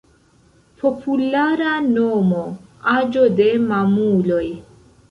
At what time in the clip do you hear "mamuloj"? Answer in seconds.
3.71-4.45